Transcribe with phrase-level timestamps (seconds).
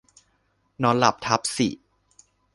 [0.83, 1.67] นอนหลับทับสิ